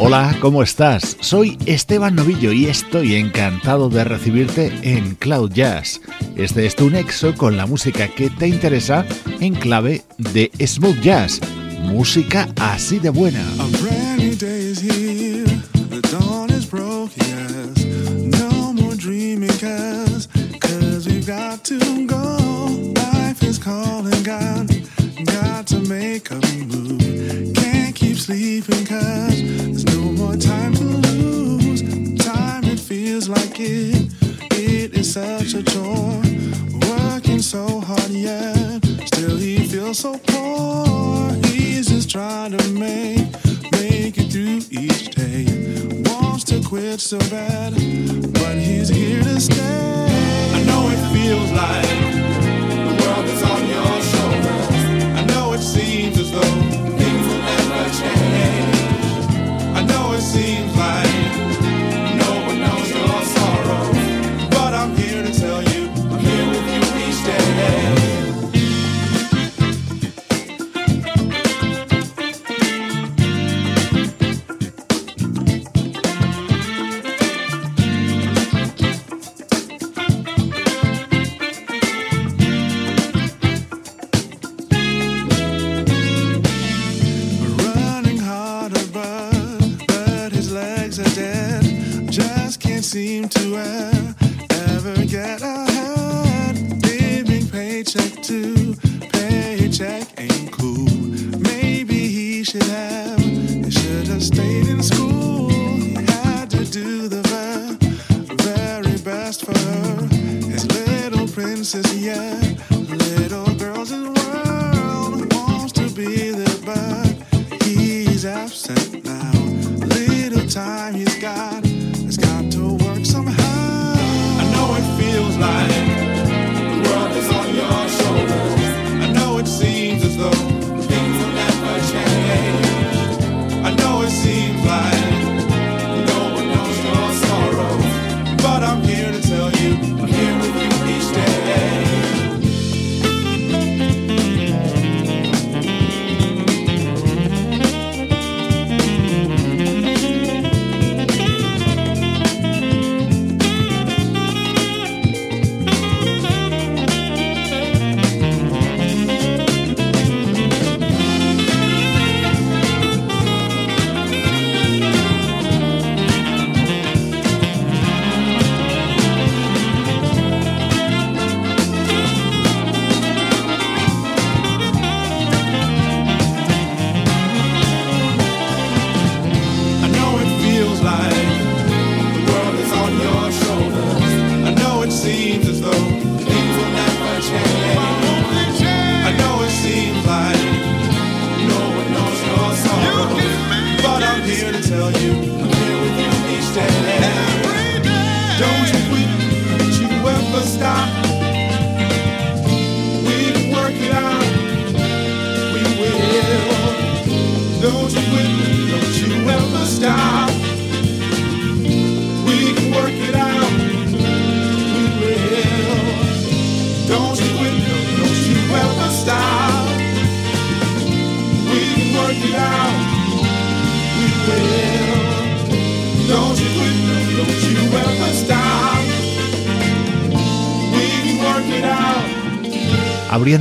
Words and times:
Hola, 0.00 0.36
¿cómo 0.40 0.62
estás? 0.62 1.16
Soy 1.20 1.58
Esteban 1.66 2.14
Novillo 2.14 2.52
y 2.52 2.66
estoy 2.66 3.16
encantado 3.16 3.88
de 3.88 4.04
recibirte 4.04 4.72
en 4.82 5.16
Cloud 5.16 5.50
Jazz. 5.52 6.00
Este 6.36 6.66
es 6.66 6.76
tu 6.76 6.88
nexo 6.88 7.34
con 7.34 7.56
la 7.56 7.66
música 7.66 8.06
que 8.06 8.30
te 8.30 8.46
interesa 8.46 9.04
en 9.40 9.56
clave 9.56 10.02
de 10.18 10.52
smooth 10.64 11.00
jazz, 11.00 11.40
música 11.82 12.48
así 12.56 13.00
de 13.00 13.10
buena. 13.10 13.44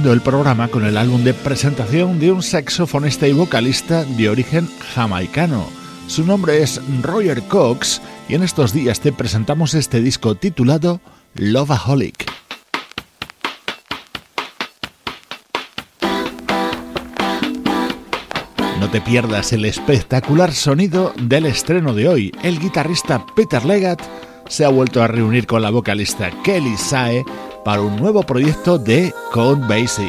el 0.05 0.21
programa 0.21 0.67
con 0.67 0.85
el 0.85 0.95
álbum 0.95 1.23
de 1.23 1.33
presentación 1.33 2.19
de 2.19 2.31
un 2.31 2.43
saxofonista 2.43 3.27
y 3.27 3.33
vocalista 3.33 4.03
de 4.03 4.29
origen 4.29 4.69
jamaicano. 4.93 5.67
Su 6.07 6.23
nombre 6.23 6.61
es 6.61 6.79
Roger 7.01 7.41
Cox 7.43 8.01
y 8.29 8.35
en 8.35 8.43
estos 8.43 8.73
días 8.73 8.99
te 8.99 9.11
presentamos 9.11 9.73
este 9.73 9.99
disco 9.99 10.35
titulado 10.35 11.01
Lovaholic. 11.33 12.31
No 18.79 18.89
te 18.91 19.01
pierdas 19.01 19.51
el 19.51 19.65
espectacular 19.65 20.53
sonido 20.53 21.13
del 21.19 21.47
estreno 21.47 21.93
de 21.93 22.07
hoy. 22.07 22.31
El 22.43 22.59
guitarrista 22.59 23.25
Peter 23.35 23.65
Legat 23.65 24.01
se 24.47 24.63
ha 24.63 24.69
vuelto 24.69 25.01
a 25.01 25.07
reunir 25.07 25.47
con 25.47 25.61
la 25.61 25.71
vocalista 25.71 26.31
Kelly 26.43 26.77
Sae 26.77 27.25
para 27.67 27.81
un 27.81 27.97
nuevo 27.97 28.23
proyecto 28.23 28.79
de 28.79 29.13
Code 29.33 29.67
Basic. 29.67 30.07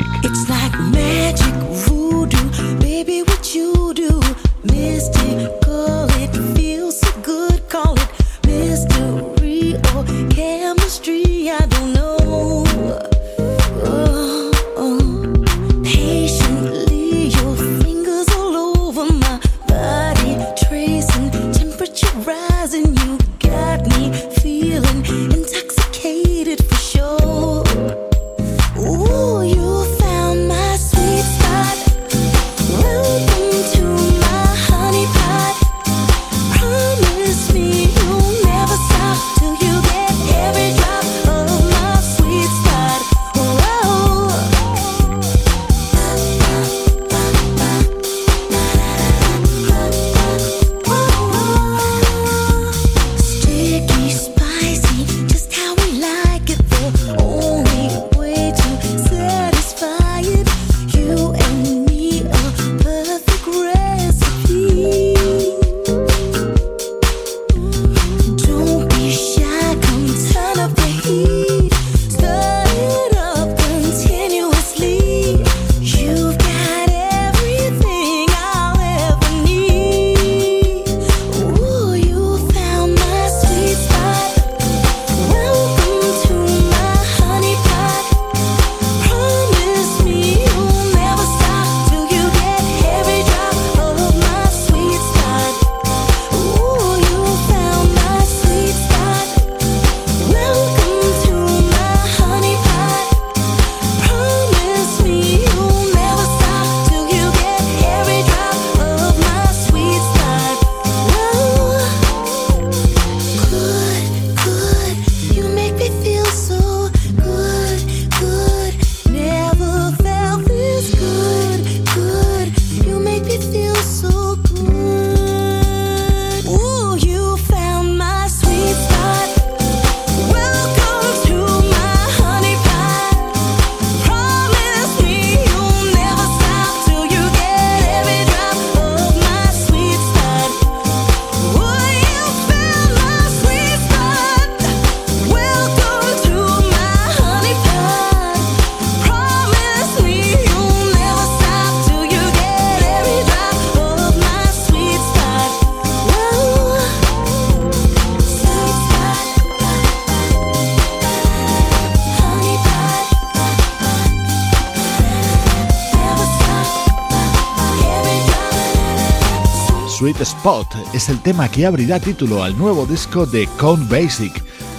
Spot 170.21 170.67
es 170.95 171.09
el 171.09 171.21
tema 171.21 171.49
que 171.49 171.65
abrirá 171.65 172.01
título 172.01 172.43
al 172.43 172.59
nuevo 172.59 172.87
disco 172.87 173.25
de 173.25 173.47
Count 173.57 173.89
Basic, 173.89 174.33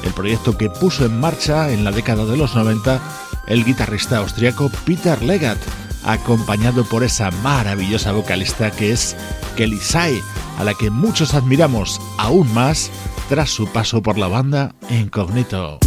el 0.04 0.12
proyecto 0.12 0.58
que 0.58 0.70
puso 0.70 1.06
en 1.06 1.18
marcha 1.18 1.72
en 1.72 1.86
la 1.86 1.92
década 1.92 2.26
de 2.26 2.36
los 2.36 2.56
90 2.56 3.00
el 3.48 3.64
guitarrista 3.64 4.18
austriaco 4.18 4.70
Peter 4.86 5.22
Legat, 5.22 5.58
acompañado 6.04 6.84
por 6.84 7.04
esa 7.04 7.32
maravillosa 7.42 8.12
vocalista 8.12 8.70
que 8.70 8.92
es 8.92 9.16
Kelly 9.56 9.80
Sai, 9.80 10.22
a 10.58 10.66
la 10.66 10.74
que 10.74 10.90
muchos 10.90 11.34
admiramos 11.34 12.02
aún 12.18 12.54
más 12.54 12.92
tras 13.30 13.50
su 13.50 13.66
paso 13.68 14.04
por 14.04 14.18
la 14.18 14.28
banda 14.28 14.76
Incognito. 14.90 15.80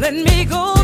Let 0.00 0.14
me 0.14 0.44
go. 0.44 0.79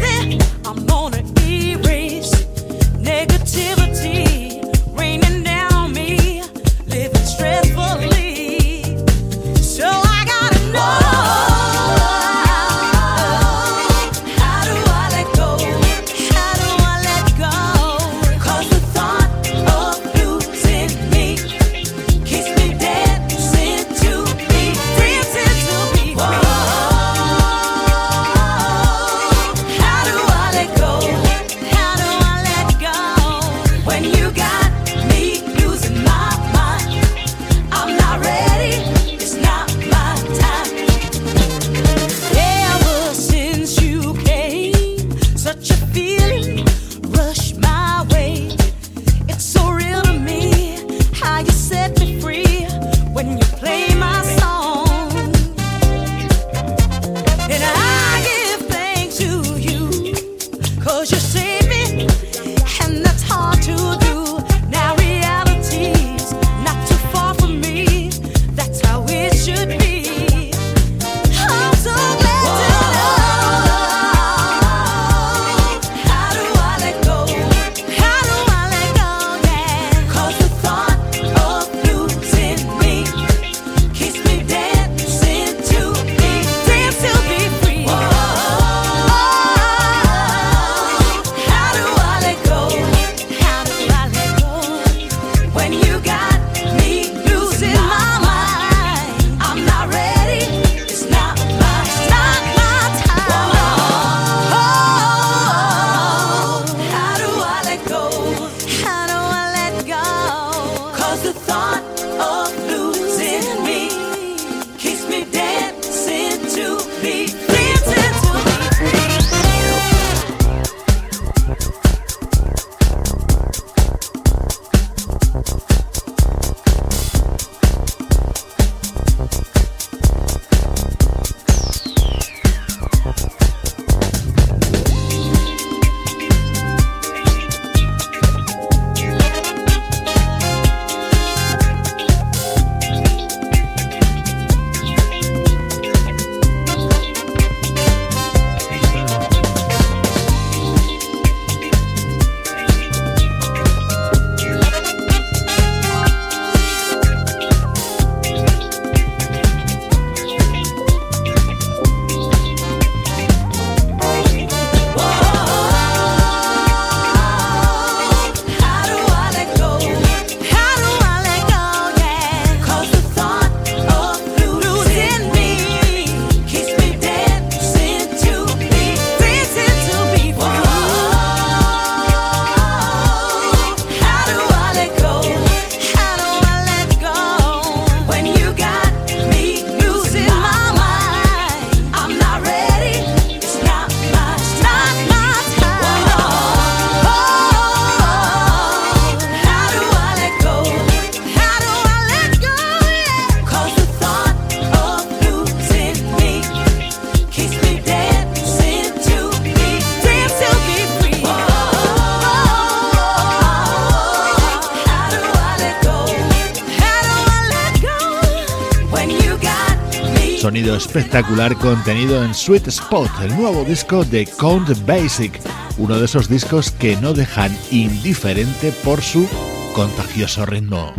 Sonido 220.47 220.77
espectacular 220.77 221.57
contenido 221.57 222.25
en 222.25 222.33
Sweet 222.33 222.69
Spot, 222.69 223.11
el 223.21 223.37
nuevo 223.37 223.65
disco 223.65 224.05
de 224.05 224.29
Count 224.39 224.69
Basic, 224.87 225.41
uno 225.77 225.99
de 225.99 226.05
esos 226.05 226.29
discos 226.29 226.71
que 226.71 226.95
no 226.99 227.15
dejan 227.15 227.51
indiferente 227.73 228.71
por 228.85 229.03
su 229.03 229.29
contagioso 229.75 230.47
ritmo. 230.47 230.95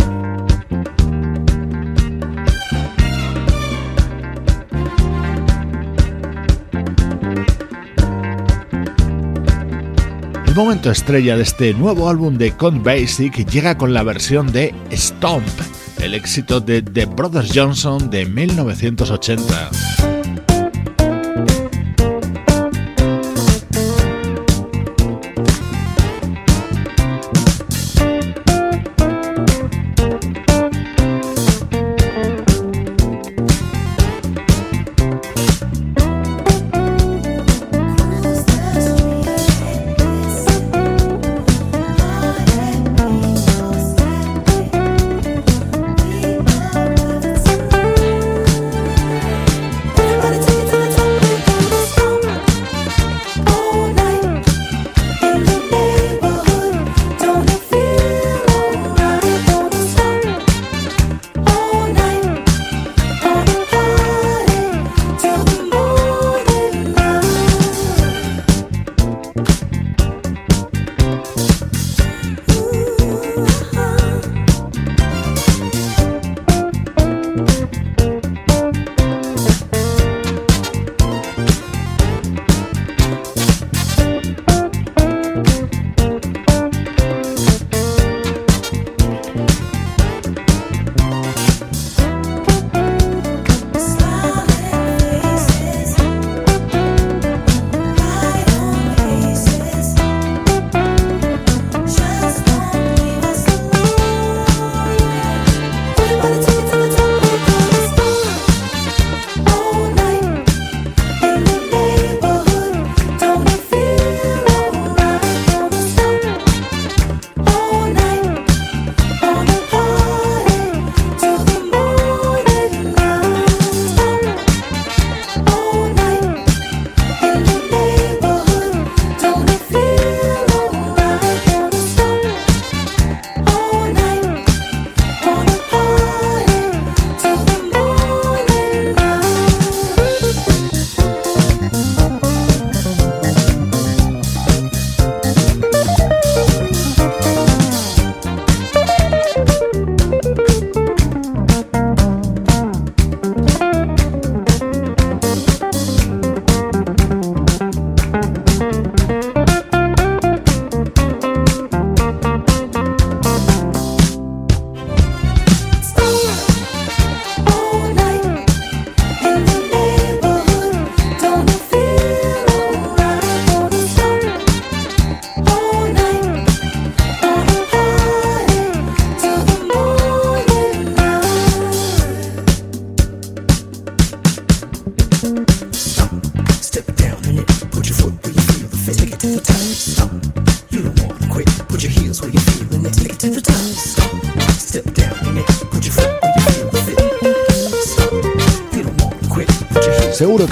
El 10.45 10.55
momento 10.55 10.91
estrella 10.91 11.37
de 11.37 11.43
este 11.43 11.73
nuevo 11.73 12.09
álbum 12.09 12.37
de 12.37 12.51
Count 12.51 12.83
Basic 12.83 13.49
llega 13.49 13.77
con 13.77 13.93
la 13.93 14.03
versión 14.03 14.51
de 14.51 14.75
Stomp 14.91 15.47
el 15.99 16.13
éxito 16.13 16.59
de 16.59 16.81
The 16.81 17.05
Brothers 17.05 17.51
Johnson 17.53 18.09
de 18.09 18.25
1980. 18.25 20.16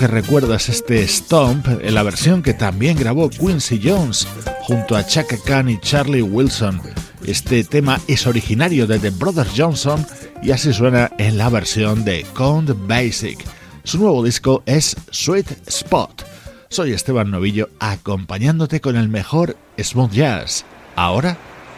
Recuerdas 0.07 0.69
este 0.69 1.07
Stomp 1.07 1.67
en 1.81 1.93
la 1.95 2.03
versión 2.03 2.41
que 2.41 2.53
también 2.53 2.97
grabó 2.97 3.29
Quincy 3.29 3.79
Jones 3.83 4.27
junto 4.61 4.95
a 4.95 5.05
Chaka 5.05 5.37
Khan 5.45 5.69
y 5.69 5.79
Charlie 5.79 6.21
Wilson. 6.21 6.81
Este 7.25 7.63
tema 7.63 7.99
es 8.07 8.27
originario 8.27 8.87
de 8.87 8.99
The 8.99 9.11
Brothers 9.11 9.53
Johnson 9.55 10.05
y 10.43 10.51
así 10.51 10.73
suena 10.73 11.11
en 11.17 11.37
la 11.37 11.49
versión 11.49 12.03
de 12.03 12.25
Count 12.33 12.71
Basic. 12.87 13.39
Su 13.83 13.99
nuevo 13.99 14.23
disco 14.23 14.63
es 14.65 14.95
Sweet 15.11 15.67
Spot. 15.67 16.25
Soy 16.69 16.91
Esteban 16.91 17.31
Novillo 17.31 17.69
acompañándote 17.79 18.81
con 18.81 18.95
el 18.95 19.07
mejor 19.07 19.55
smooth 19.79 20.11
jazz. 20.11 20.65
Ahora 20.95 21.37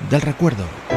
del 0.09 0.21
recuerdo. 0.21 0.96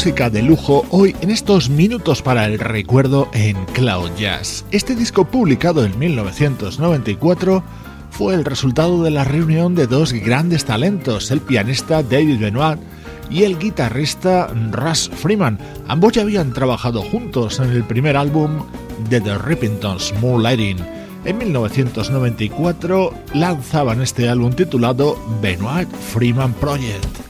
Música 0.00 0.30
de 0.30 0.40
lujo 0.40 0.86
hoy 0.88 1.14
en 1.20 1.30
estos 1.30 1.68
minutos 1.68 2.22
para 2.22 2.46
el 2.46 2.58
recuerdo 2.58 3.28
en 3.34 3.54
Cloud 3.74 4.10
Jazz. 4.16 4.64
Este 4.70 4.94
disco 4.94 5.26
publicado 5.26 5.84
en 5.84 5.98
1994 5.98 7.62
fue 8.08 8.32
el 8.32 8.46
resultado 8.46 9.02
de 9.02 9.10
la 9.10 9.24
reunión 9.24 9.74
de 9.74 9.86
dos 9.86 10.14
grandes 10.14 10.64
talentos, 10.64 11.30
el 11.30 11.42
pianista 11.42 12.02
David 12.02 12.40
Benoit 12.40 12.80
y 13.28 13.42
el 13.42 13.58
guitarrista 13.58 14.46
Russ 14.70 15.10
Freeman. 15.10 15.58
Ambos 15.86 16.14
ya 16.14 16.22
habían 16.22 16.54
trabajado 16.54 17.02
juntos 17.02 17.60
en 17.60 17.68
el 17.68 17.84
primer 17.84 18.16
álbum 18.16 18.64
de 19.10 19.20
The 19.20 19.36
Rippingtons, 19.36 20.14
Moonlighting. 20.22 20.78
En 21.26 21.36
1994 21.36 23.12
lanzaban 23.34 24.00
este 24.00 24.30
álbum 24.30 24.54
titulado 24.54 25.18
Benoit 25.42 25.90
Freeman 25.90 26.54
Project. 26.54 27.29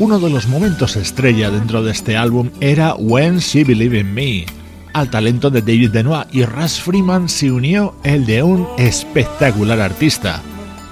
Uno 0.00 0.20
de 0.20 0.30
los 0.30 0.46
momentos 0.46 0.94
estrella 0.94 1.50
dentro 1.50 1.82
de 1.82 1.90
este 1.90 2.16
álbum 2.16 2.50
era 2.60 2.94
When 2.94 3.38
She 3.38 3.64
Believed 3.64 3.98
in 3.98 4.14
Me. 4.14 4.46
Al 4.92 5.10
talento 5.10 5.50
de 5.50 5.60
David 5.60 5.90
Benoit 5.90 6.32
y 6.32 6.44
Russ 6.44 6.80
Freeman 6.80 7.28
se 7.28 7.50
unió 7.50 7.96
el 8.04 8.24
de 8.24 8.44
un 8.44 8.68
espectacular 8.78 9.80
artista, 9.80 10.40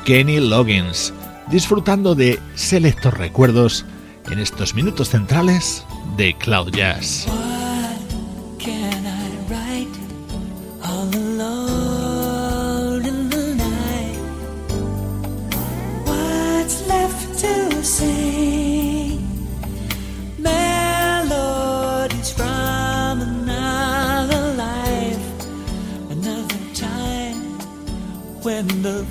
Kenny 0.04 0.40
Loggins, 0.40 1.14
disfrutando 1.48 2.16
de 2.16 2.40
selectos 2.56 3.14
recuerdos 3.14 3.84
en 4.28 4.40
estos 4.40 4.74
minutos 4.74 5.10
centrales 5.10 5.86
de 6.16 6.34
Cloud 6.34 6.72
Jazz. 6.72 7.28
Me 28.86 29.02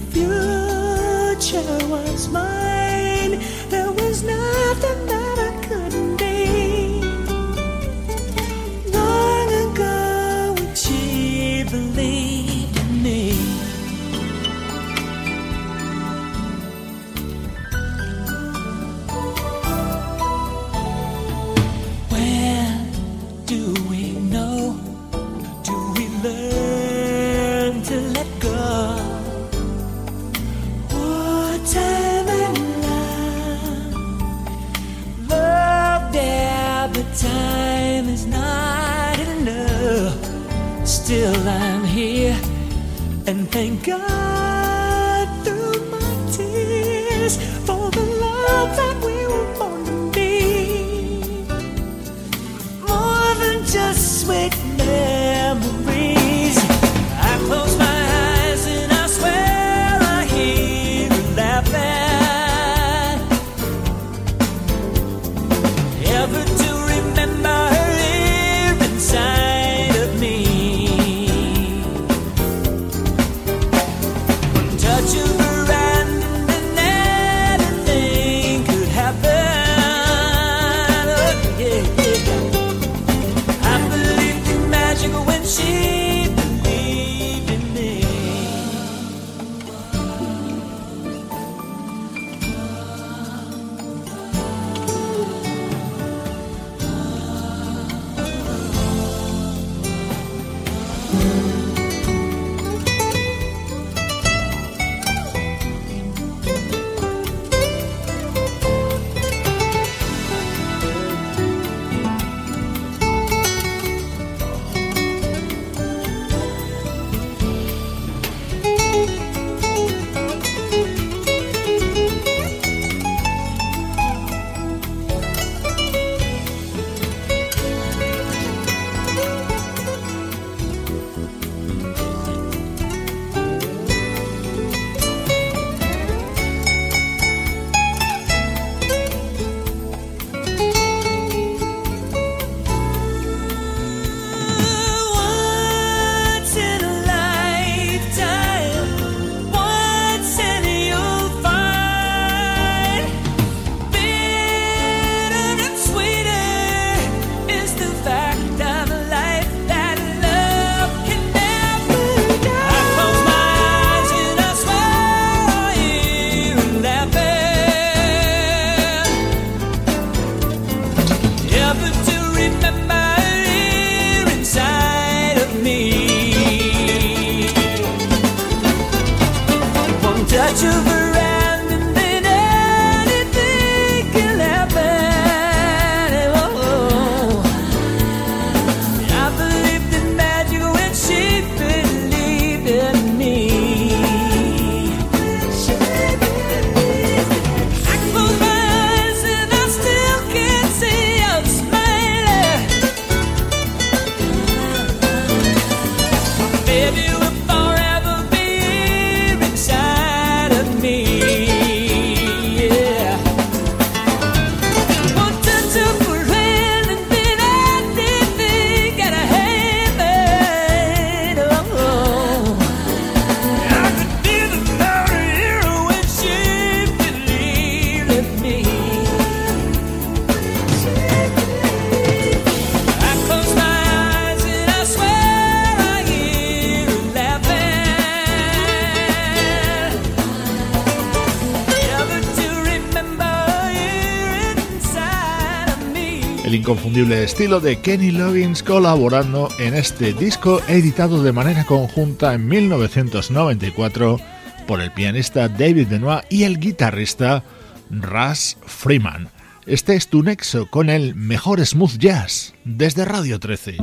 inconfundible 246.65 247.21
estilo 247.21 247.60
de 247.60 247.80
Kenny 247.80 248.10
Loggins 248.10 248.63
colaborando 248.63 249.49
en 249.60 249.75
este 249.75 250.13
disco 250.13 250.60
editado 250.67 251.21
de 251.21 251.32
manera 251.32 251.63
conjunta 251.63 252.34
en 252.34 252.47
1994 252.47 254.19
por 254.65 254.82
el 254.82 254.91
pianista 254.91 255.47
David 255.47 255.89
Benoit 255.89 256.23
y 256.28 256.41
el 256.41 256.60
guitarrista 256.60 257.43
Russ 257.91 258.58
Freeman. 258.65 259.30
Este 259.67 259.95
es 259.95 260.08
tu 260.08 260.23
nexo 260.23 260.67
con 260.67 260.89
el 260.89 261.13
mejor 261.13 261.63
smooth 261.63 261.99
jazz 261.99 262.56
desde 262.63 263.06
Radio 263.06 263.39
13. 263.39 263.78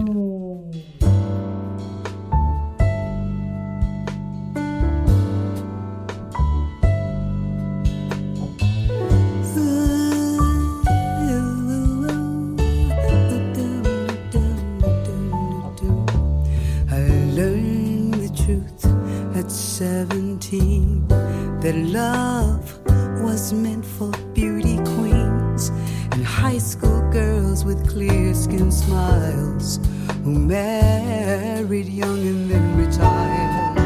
That 20.59 21.75
love 21.75 22.79
was 23.23 23.55
meant 23.55 23.87
for 23.87 24.11
beauty 24.35 24.77
queens 24.77 25.71
and 26.11 26.23
high 26.23 26.59
school 26.59 27.01
girls 27.11 27.65
with 27.65 27.88
clear 27.88 28.35
skin 28.35 28.71
smiles 28.71 29.81
who 30.25 30.38
married 30.38 31.87
young 31.87 32.19
and 32.19 32.51
then 32.51 32.77
retired. 32.77 33.79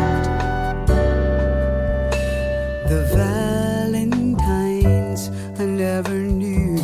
The 2.89 3.05
Valentines 3.15 5.31
I 5.61 5.67
never 5.67 6.19
knew, 6.19 6.79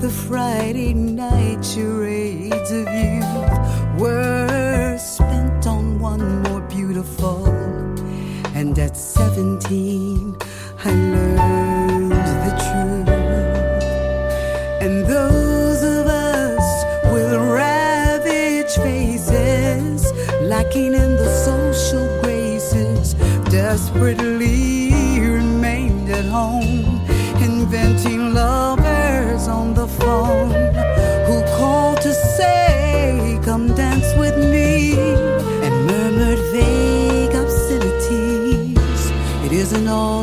the 0.00 0.08
Friday 0.08 0.94
night 0.94 1.09
17, 9.40 10.36
I 10.84 10.90
learned 10.90 12.12
the 12.46 12.54
truth. 12.66 13.08
And 14.82 15.06
those 15.06 15.82
of 15.82 16.06
us 16.06 16.84
with 17.10 17.32
ravaged 17.32 18.76
faces, 18.82 20.12
lacking 20.42 20.92
in 20.92 21.16
the 21.16 21.30
social 21.46 22.06
graces, 22.20 23.14
desperately 23.48 24.92
remained 25.20 26.10
at 26.10 26.26
home, 26.26 27.00
inventing 27.42 28.34
lovers 28.34 29.48
on 29.48 29.72
the 29.72 29.88
phone 29.88 30.50
who 31.26 31.40
called 31.56 32.02
to 32.02 32.12
say, 32.12 32.69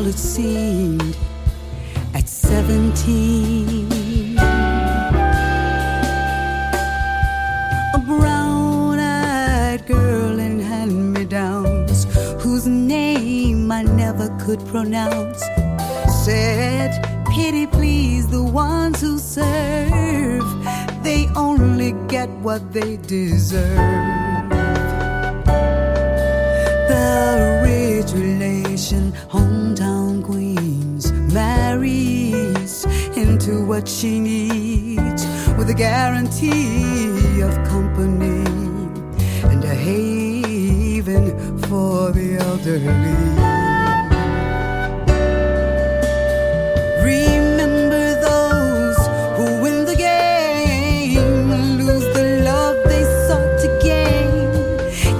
it 0.07 0.17
seemed 0.17 1.17
at 2.13 2.29
17. 2.29 4.37
A 7.93 7.99
brown 8.05 8.99
eyed 8.99 9.85
girl 9.85 10.39
in 10.39 10.59
hand 10.59 11.13
me 11.13 11.25
downs, 11.25 12.05
whose 12.41 12.67
name 12.67 13.69
I 13.69 13.83
never 13.83 14.29
could 14.39 14.65
pronounce, 14.67 15.43
said, 16.23 16.91
Pity 17.29 17.67
please 17.67 18.29
the 18.29 18.43
ones 18.43 19.01
who 19.01 19.19
serve, 19.19 20.47
they 21.03 21.27
only 21.35 21.91
get 22.07 22.29
what 22.45 22.71
they 22.71 22.95
deserve. 22.95 23.75
The 26.87 27.61
rich 27.65 28.13
relation, 28.13 29.13
into 33.47 33.65
what 33.65 33.87
she 33.87 34.19
needs 34.19 35.25
with 35.57 35.69
a 35.69 35.73
guarantee 35.73 37.41
of 37.41 37.53
company 37.65 38.43
and 39.51 39.63
a 39.63 39.73
haven 39.73 41.57
for 41.63 42.11
the 42.11 42.35
elderly. 42.39 42.87
Remember 47.01 48.05
those 48.29 48.97
who 49.37 49.61
win 49.61 49.85
the 49.85 49.95
game 49.95 51.49
lose 51.77 52.07
the 52.13 52.41
love 52.43 52.77
they 52.85 53.03
sought 53.27 53.59
to 53.61 53.69
gain. 53.81 54.39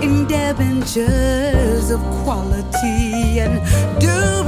Indebentures 0.03 1.91
of 1.91 2.01
quality 2.23 3.39
and 3.39 3.61
dubious 4.01 4.46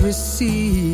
received 0.00 0.87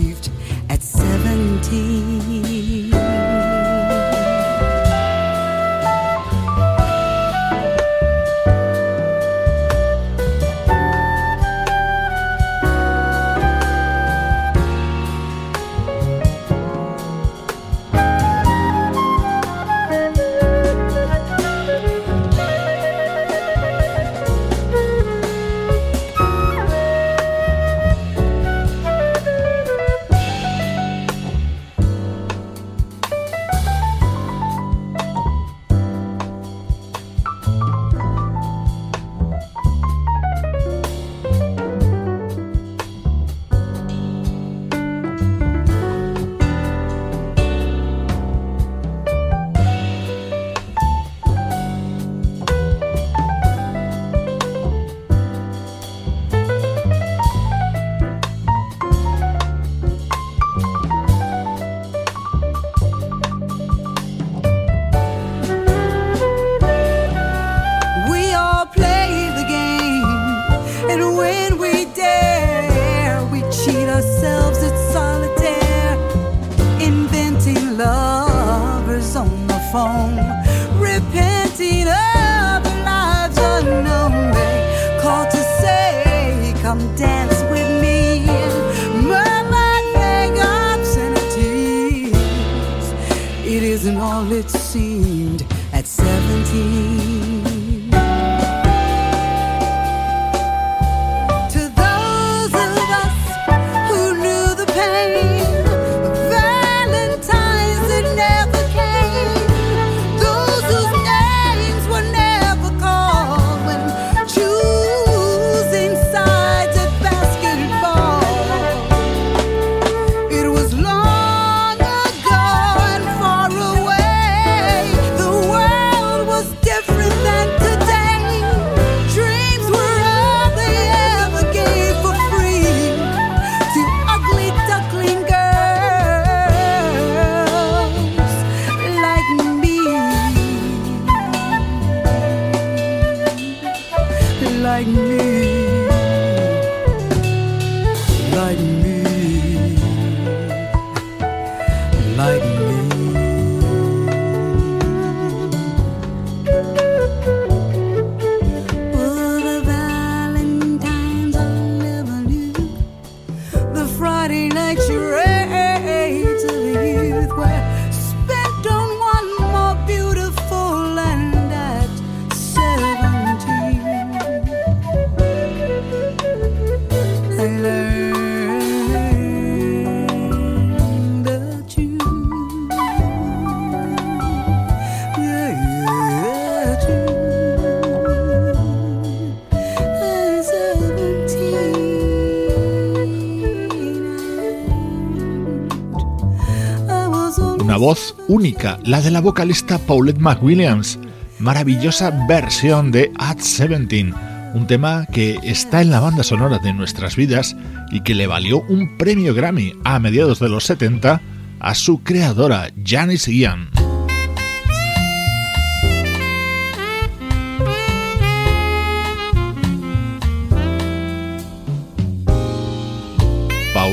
la 198.82 199.02
de 199.02 199.10
la 199.10 199.20
vocalista 199.20 199.78
Paulette 199.78 200.20
McWilliams. 200.20 200.98
Maravillosa 201.38 202.10
versión 202.26 202.90
de 202.90 203.12
At 203.18 203.36
17, 203.36 204.14
un 204.54 204.66
tema 204.66 205.06
que 205.12 205.38
está 205.42 205.82
en 205.82 205.90
la 205.90 206.00
banda 206.00 206.22
sonora 206.22 206.58
de 206.58 206.72
nuestras 206.72 207.16
vidas 207.16 207.56
y 207.90 208.00
que 208.00 208.14
le 208.14 208.26
valió 208.26 208.62
un 208.62 208.96
premio 208.96 209.34
Grammy 209.34 209.74
a 209.84 209.98
mediados 209.98 210.38
de 210.38 210.48
los 210.48 210.64
70 210.64 211.20
a 211.60 211.74
su 211.74 212.02
creadora, 212.02 212.70
Janice 212.82 213.34
Ian. 213.34 213.73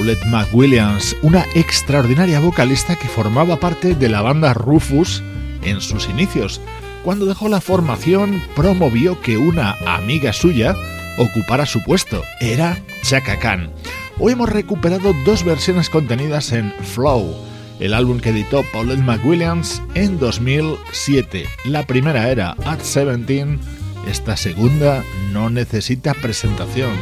Paulette 0.01 0.25
McWilliams, 0.25 1.15
una 1.21 1.45
extraordinaria 1.53 2.39
vocalista 2.39 2.95
que 2.95 3.07
formaba 3.07 3.59
parte 3.59 3.93
de 3.93 4.09
la 4.09 4.23
banda 4.23 4.51
Rufus 4.55 5.21
en 5.61 5.79
sus 5.79 6.09
inicios. 6.09 6.59
Cuando 7.03 7.27
dejó 7.27 7.49
la 7.49 7.61
formación, 7.61 8.41
promovió 8.55 9.21
que 9.21 9.37
una 9.37 9.75
amiga 9.85 10.33
suya 10.33 10.75
ocupara 11.19 11.67
su 11.67 11.83
puesto. 11.83 12.23
Era 12.39 12.79
Chaka 13.03 13.37
Khan. 13.37 13.71
Hoy 14.17 14.33
hemos 14.33 14.49
recuperado 14.49 15.13
dos 15.23 15.43
versiones 15.43 15.87
contenidas 15.87 16.51
en 16.51 16.73
Flow, 16.81 17.35
el 17.79 17.93
álbum 17.93 18.19
que 18.19 18.29
editó 18.29 18.63
Paulette 18.73 19.03
McWilliams 19.03 19.83
en 19.93 20.17
2007. 20.17 21.45
La 21.65 21.85
primera 21.85 22.31
era 22.31 22.55
At 22.65 22.79
17, 22.79 23.59
esta 24.07 24.35
segunda 24.35 25.03
no 25.31 25.51
necesita 25.51 26.15
presentación. 26.15 26.95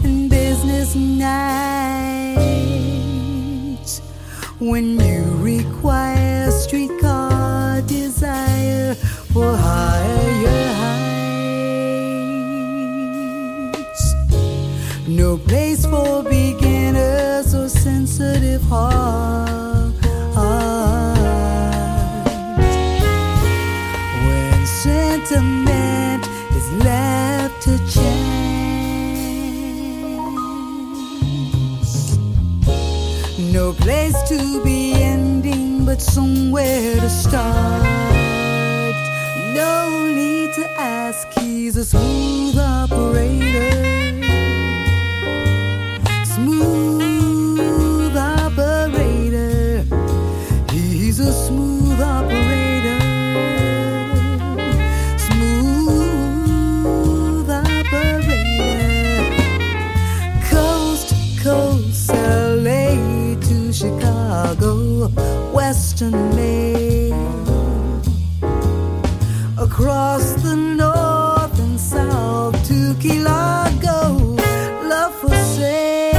and 0.05 0.29
business 0.29 0.95
nights. 0.95 1.33
When 4.59 5.01
you 5.01 5.23
require 5.37 6.51
streetcar 6.51 7.81
desire 7.83 8.95
for 9.33 9.57
higher 9.57 10.73
heights. 13.73 14.15
No 15.07 15.39
place 15.39 15.87
for 15.87 16.23
beginners 16.23 17.55
or 17.55 17.69
sensitive 17.71 18.63
hearts 18.63 19.48
to 34.29 34.63
be 34.63 34.93
ending, 34.93 35.87
but 35.87 36.03
somewhere 36.03 36.97
to 36.97 37.09
start. 37.09 37.83
No 39.55 40.07
need 40.15 40.53
to 40.53 40.71
ask, 40.79 41.27
he's 41.39 41.79
a 41.79 41.85
smooth 41.85 42.59
operator. 42.59 43.88
Across 69.59 70.43
the 70.45 70.55
north 70.55 71.59
and 71.59 71.81
south 71.81 72.55
to 72.69 72.95
Key 73.01 73.19
Largo, 73.19 74.37
love 74.87 75.13
for 75.17 75.35
sale, 75.35 76.15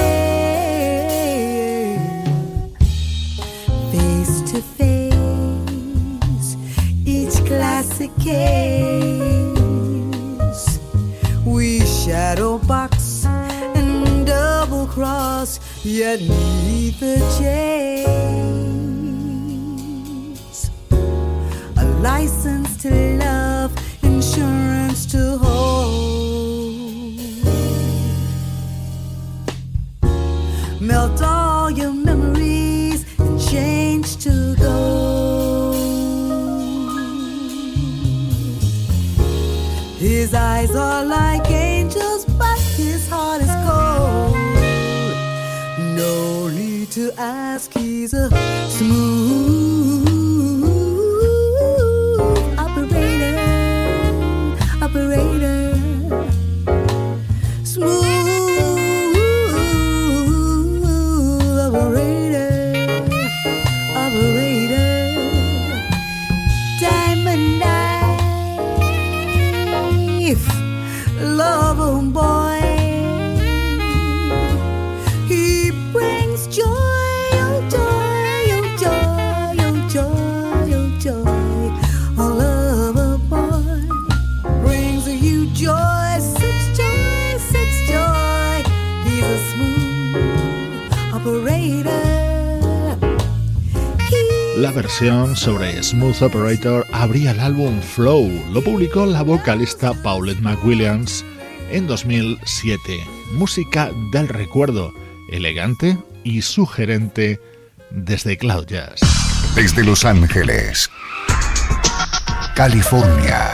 face 3.94 4.42
to 4.52 4.62
face, 4.62 6.58
each 7.06 7.36
classic 7.46 8.12
case. 8.20 9.50
We 11.46 11.80
shadow 11.86 12.58
box 12.58 13.24
and 13.26 14.28
double 14.28 14.88
cross, 14.88 15.62
yet 15.86 16.20
neither 16.20 17.18
change. 17.40 18.69
Melt 30.82 31.22
all 31.22 31.70
your 31.70 31.92
memories 31.92 33.06
and 33.20 33.38
change 33.50 34.16
to 34.24 34.56
gold. 34.58 35.76
His 39.98 40.34
eyes 40.34 40.74
are 40.74 41.04
like 41.04 41.52
angels, 41.52 42.24
but 42.26 42.58
his 42.78 43.10
heart 43.10 43.42
is 43.42 43.54
cold. 43.68 44.36
No 45.98 46.48
need 46.48 46.92
to 46.92 47.12
ask, 47.18 47.74
he's 47.74 48.14
a 48.14 48.30
smooth. 48.70 49.69
Versión 94.82 95.36
sobre 95.36 95.84
Smooth 95.84 96.22
Operator 96.22 96.88
abría 96.94 97.32
el 97.32 97.42
álbum 97.42 97.82
Flow. 97.82 98.32
Lo 98.54 98.64
publicó 98.64 99.06
la 99.06 99.24
vocalista 99.24 99.94
Paulette 99.94 100.40
McWilliams 100.40 101.26
en 101.70 101.86
2007. 101.86 103.06
Música 103.34 103.92
del 104.14 104.30
recuerdo, 104.30 104.94
elegante 105.30 105.98
y 106.24 106.44
sugerente 106.44 107.42
desde 107.90 108.38
Cloud 108.38 108.68
Jazz. 108.68 109.02
Desde 109.54 109.84
Los 109.84 110.06
Ángeles, 110.06 110.90
California 112.56 113.52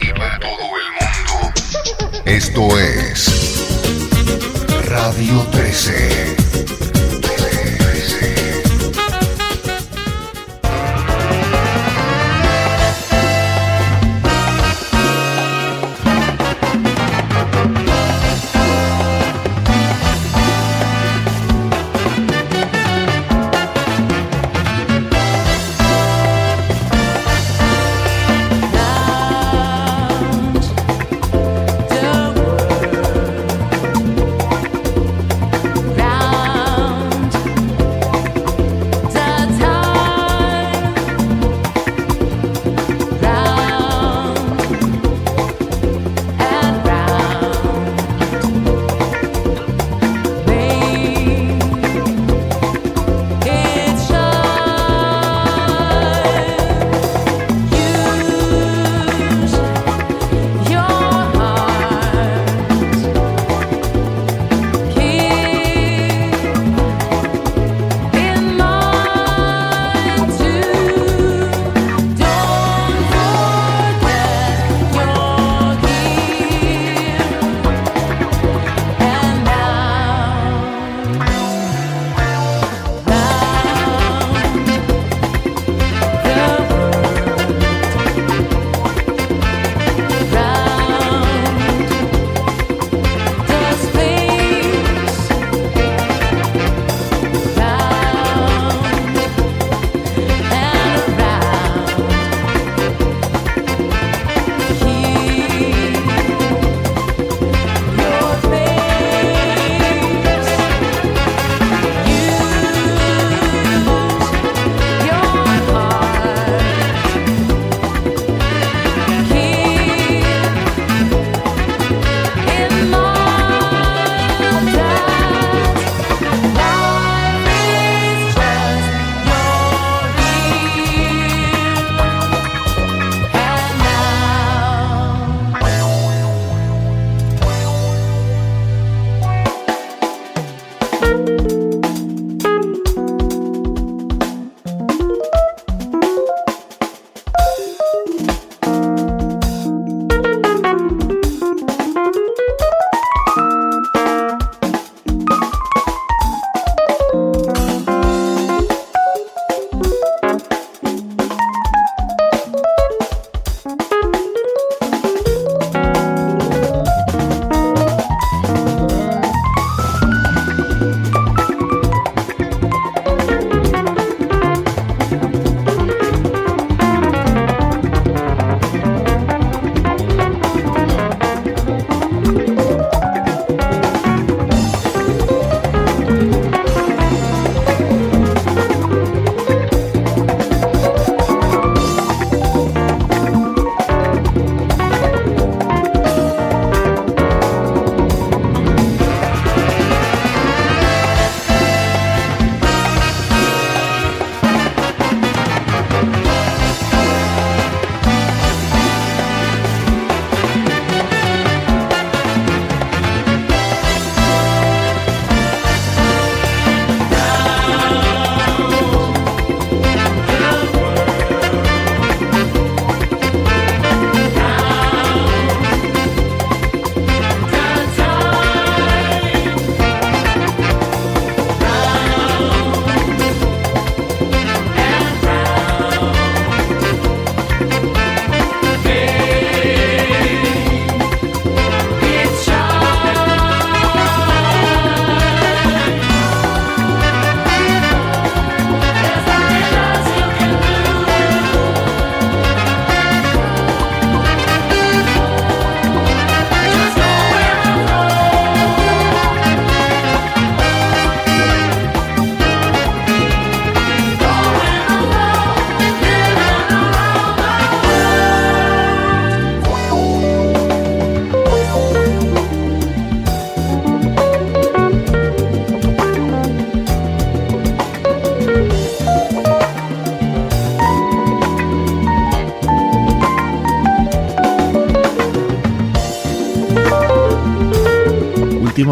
y 0.00 0.12
para 0.12 0.38
todo 0.38 0.50
el 0.78 0.88
mundo. 1.00 2.22
Esto 2.24 2.78
es 2.78 3.66
Radio 4.88 5.44
13. 5.50 6.47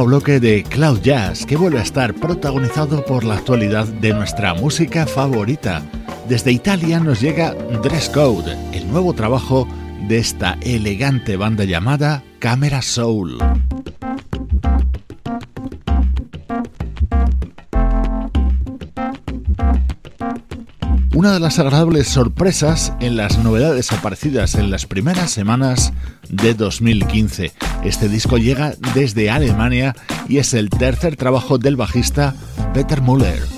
Bloque 0.04 0.40
de 0.40 0.62
Cloud 0.62 1.00
Jazz, 1.00 1.46
que 1.46 1.56
vuelve 1.56 1.78
a 1.78 1.82
estar 1.82 2.14
protagonizado 2.14 3.04
por 3.04 3.24
la 3.24 3.36
actualidad 3.36 3.86
de 3.86 4.12
nuestra 4.12 4.54
música 4.54 5.06
favorita. 5.06 5.82
Desde 6.28 6.52
Italia 6.52 7.00
nos 7.00 7.20
llega 7.20 7.54
Dress 7.82 8.08
Code, 8.08 8.56
el 8.72 8.90
nuevo 8.90 9.14
trabajo 9.14 9.66
de 10.08 10.18
esta 10.18 10.58
elegante 10.60 11.36
banda 11.36 11.64
llamada 11.64 12.22
Camera 12.38 12.82
Soul. 12.82 13.38
Una 21.14 21.32
de 21.32 21.40
las 21.40 21.58
agradables 21.58 22.08
sorpresas 22.08 22.92
en 23.00 23.16
las 23.16 23.38
novedades 23.38 23.90
aparecidas 23.90 24.54
en 24.56 24.70
las 24.70 24.84
primeras 24.84 25.30
semanas 25.30 25.94
de 26.28 26.52
2015. 26.52 27.54
Este 27.86 28.08
disco 28.08 28.36
llega 28.36 28.74
desde 28.94 29.30
Alemania 29.30 29.94
y 30.28 30.38
es 30.38 30.54
el 30.54 30.70
tercer 30.70 31.14
trabajo 31.14 31.56
del 31.56 31.76
bajista 31.76 32.34
Peter 32.74 33.00
Müller. 33.00 33.55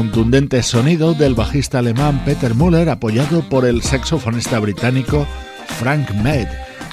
Contundente 0.00 0.62
sonido 0.62 1.12
del 1.12 1.34
bajista 1.34 1.80
alemán 1.80 2.22
Peter 2.24 2.54
Müller 2.54 2.88
apoyado 2.88 3.46
por 3.50 3.66
el 3.66 3.82
saxofonista 3.82 4.58
británico 4.58 5.26
Frank 5.78 6.10
Med. 6.22 6.48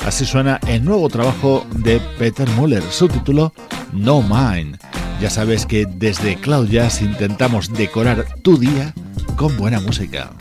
Así 0.05 0.25
suena 0.25 0.59
el 0.67 0.83
nuevo 0.83 1.07
trabajo 1.07 1.65
de 1.73 2.01
Peter 2.19 2.49
Muller, 2.57 2.83
su 2.83 3.07
título 3.07 3.53
No 3.93 4.21
Mine. 4.21 4.77
Ya 5.21 5.29
sabes 5.29 5.65
que 5.65 5.85
desde 5.85 6.35
Cloud 6.35 6.69
intentamos 6.99 7.71
decorar 7.71 8.25
tu 8.41 8.57
día 8.57 8.93
con 9.37 9.55
buena 9.55 9.79
música. 9.79 10.31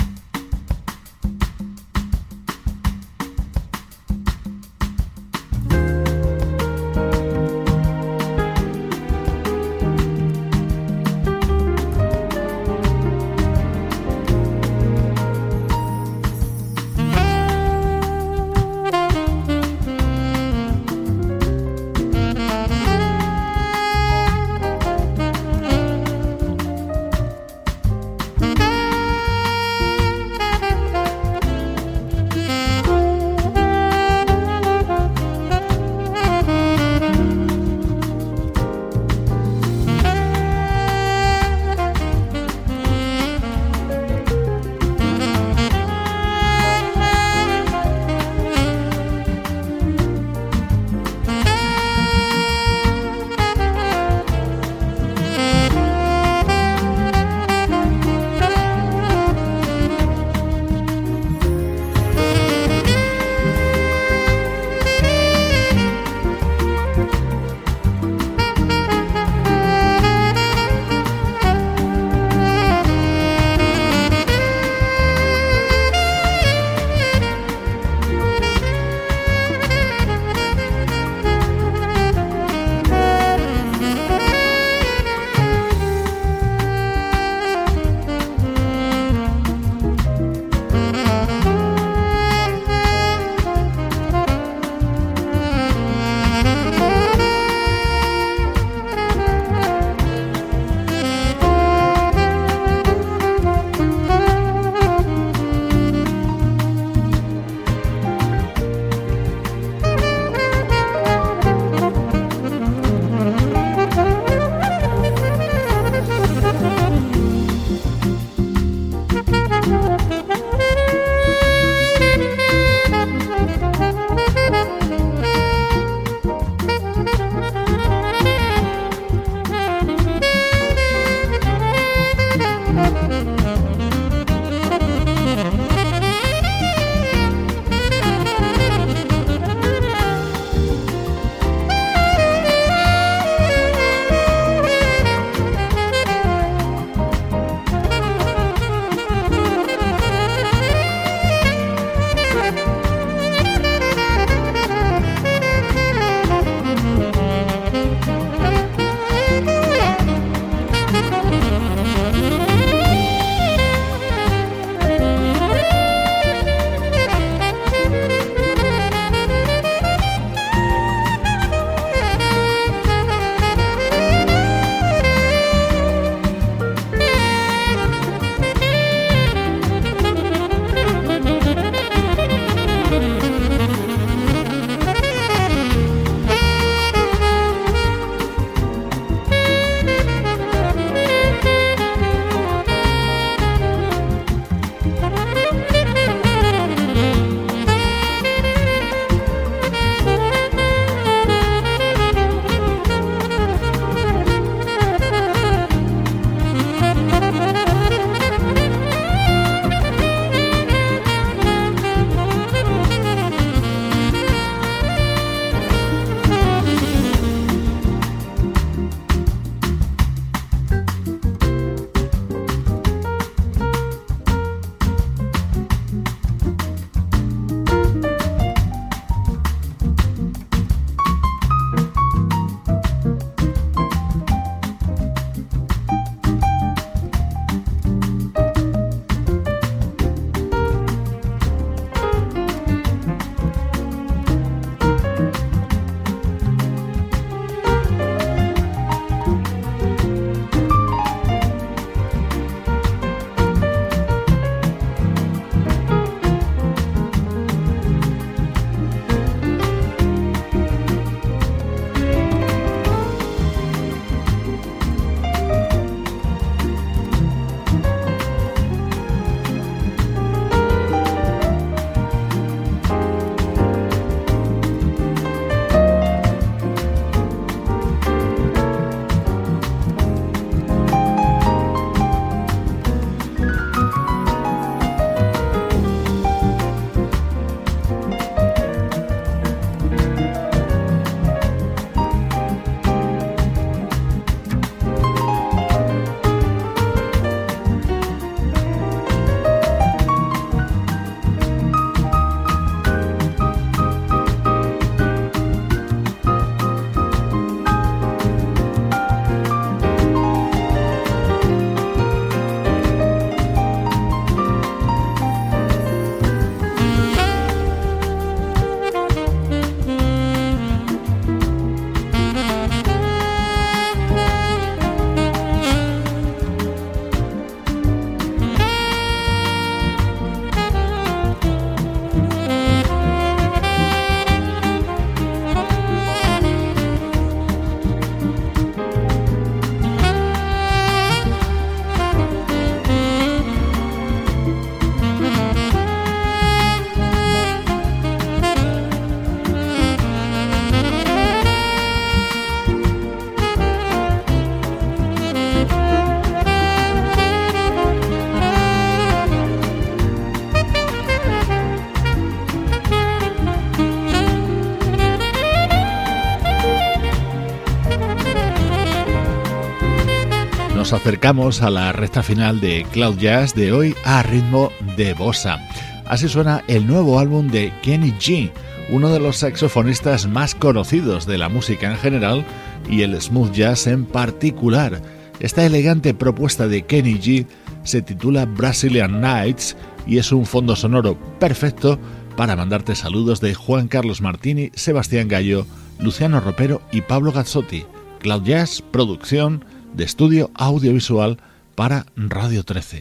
Nos 370.87 370.93
acercamos 370.93 371.63
a 371.63 371.71
la 371.71 371.91
recta 371.91 372.23
final 372.23 372.61
de 372.61 372.87
Cloud 372.93 373.19
Jazz 373.19 373.57
de 373.57 373.73
hoy 373.73 373.97
a 374.05 374.23
ritmo 374.23 374.71
de 374.97 375.15
bossa. 375.15 375.59
Así 376.05 376.29
suena 376.29 376.63
el 376.69 376.87
nuevo 376.87 377.19
álbum 377.19 377.49
de 377.49 377.73
Kenny 377.83 378.13
G, 378.13 378.53
uno 378.91 379.09
de 379.09 379.19
los 379.19 379.39
saxofonistas 379.39 380.29
más 380.29 380.55
conocidos 380.55 381.27
de 381.27 381.39
la 381.39 381.49
música 381.49 381.91
en 381.91 381.97
general 381.97 382.45
y 382.89 383.03
el 383.03 383.21
smooth 383.21 383.51
jazz 383.51 383.89
en 383.89 384.05
particular. 384.05 385.03
Esta 385.41 385.67
elegante 385.67 386.15
propuesta 386.15 386.69
de 386.69 386.83
Kenny 386.83 387.15
G 387.15 387.47
se 387.83 388.01
titula 388.01 388.45
Brazilian 388.45 389.21
Nights 389.21 389.77
y 390.07 390.19
es 390.19 390.31
un 390.31 390.47
fondo 390.47 390.77
sonoro 390.77 391.19
perfecto 391.41 391.99
para 392.37 392.55
mandarte 392.55 392.95
saludos 392.95 393.41
de 393.41 393.55
Juan 393.55 393.89
Carlos 393.89 394.21
Martini, 394.21 394.71
Sebastián 394.75 395.27
Gallo, 395.27 395.67
Luciano 395.99 396.39
Ropero 396.39 396.81
y 396.93 397.01
Pablo 397.01 397.33
Gazzotti. 397.33 397.87
Cloud 398.21 398.45
Jazz, 398.45 398.85
producción 398.93 399.65
de 399.97 400.05
estudio 400.05 400.51
audiovisual 400.55 401.39
para 401.75 402.07
Radio 402.17 402.63
13. 402.63 403.01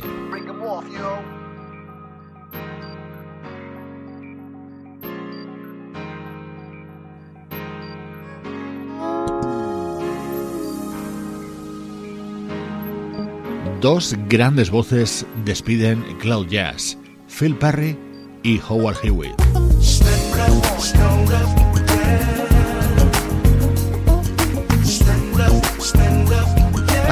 Dos 13.82 14.16
grandes 14.30 14.72
voces 14.72 15.28
despiden 15.43 16.04
Cloud 16.20 16.48
Jazz, 16.48 16.98
Phil 17.28 17.56
Perry 17.56 17.96
y 18.41 18.60
Howard 18.68 18.98
Hewitt. 19.04 19.36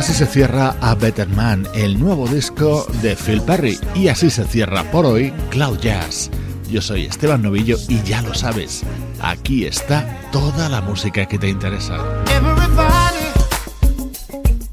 Así 0.03 0.13
se 0.15 0.25
cierra 0.25 0.75
A 0.81 0.95
Better 0.95 1.29
Man, 1.29 1.65
el 1.73 1.97
nuevo 1.97 2.27
disco 2.27 2.85
de 3.01 3.15
Phil 3.15 3.41
Perry, 3.41 3.79
y 3.95 4.09
así 4.09 4.29
se 4.29 4.43
cierra 4.43 4.83
por 4.91 5.05
hoy 5.05 5.31
Cloud 5.49 5.79
Jazz. 5.79 6.29
Yo 6.69 6.81
soy 6.81 7.05
Esteban 7.05 7.41
Novillo 7.41 7.77
y 7.87 8.03
ya 8.03 8.21
lo 8.21 8.33
sabes, 8.33 8.83
aquí 9.21 9.63
está 9.63 10.19
toda 10.33 10.67
la 10.67 10.81
música 10.81 11.25
que 11.25 11.39
te 11.39 11.47
interesa. 11.47 11.95
Everybody, 12.35 13.31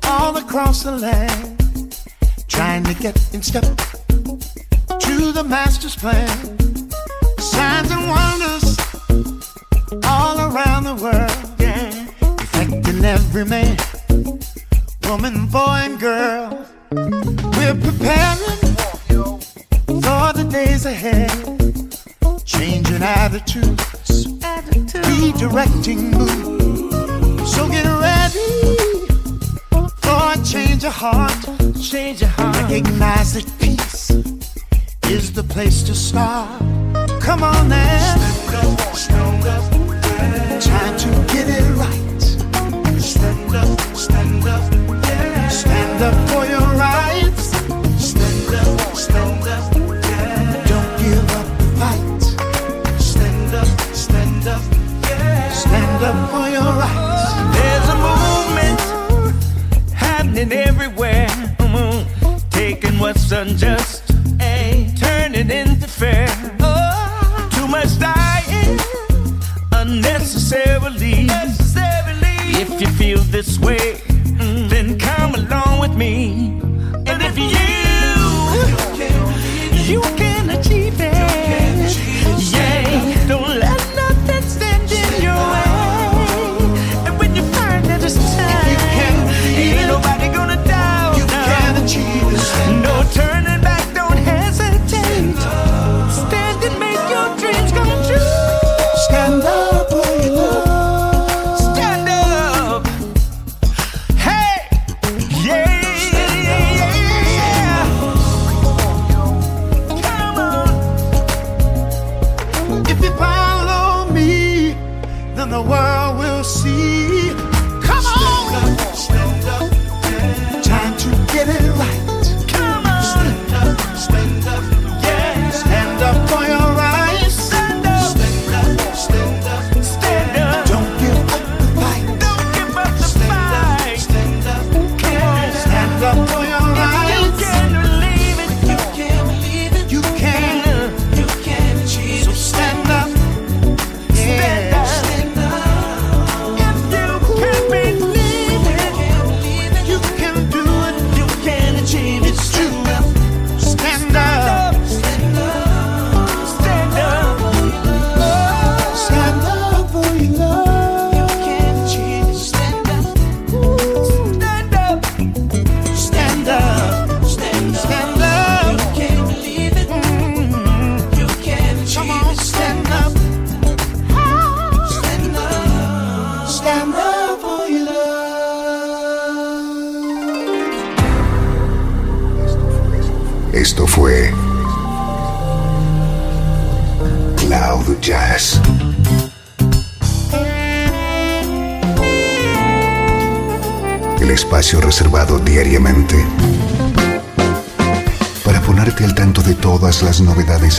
all 0.03 0.37
across 0.37 0.83
the 0.83 0.99
land, 0.99 1.95
trying 2.49 2.83
to 2.83 2.95
get 3.01 3.17
in 3.33 3.41
step 3.41 3.63
to 4.89 5.33
the 5.33 5.45
master's 5.45 5.95
plan. 5.95 6.27
Signs 7.39 7.89
and 7.93 8.09
wonders 8.09 8.77
all 10.09 10.41
around 10.41 10.87
the 10.87 11.01
world, 11.01 11.31
yeah, 11.61 12.09
affecting 12.21 13.05
every 13.05 13.45
man. 13.45 13.77
Woman, 15.11 15.47
boy, 15.47 15.81
and 15.87 15.99
girl. 15.99 16.67
We're 16.93 17.75
preparing 17.75 18.61
for 19.87 20.33
the 20.39 20.47
days 20.49 20.87
ahead, 20.87 21.31
changing 22.45 23.03
attitudes, 23.03 24.27
redirecting 25.19 26.13
mood. 26.15 27.43
So 27.45 27.69
get 27.69 27.87
ready 27.87 28.51
for 30.05 30.21
a 30.35 30.45
change 30.45 30.85
of 30.85 30.93
heart. 30.93 31.43
Change 31.83 32.23
of 32.23 32.29
heart. 32.29 32.71
Recognize 32.71 33.35
that 33.35 33.51
peace 33.59 34.11
is 35.11 35.33
the 35.33 35.43
place 35.43 35.83
to 35.85 35.95
start. 35.95 36.61
Come 37.21 37.43
on 37.43 37.69
now. 37.69 38.15
Time 40.61 40.97
to 40.99 41.09
get 41.35 41.49
it 41.49 41.67
right. 41.75 42.23
Stand 43.01 43.57
up, 43.57 43.81
stand 43.97 44.47
up. 44.47 44.90